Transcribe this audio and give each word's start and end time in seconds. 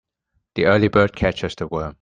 The 0.55 0.65
early 0.65 0.87
bird 0.87 1.15
catches 1.15 1.53
the 1.53 1.67
worm. 1.67 1.89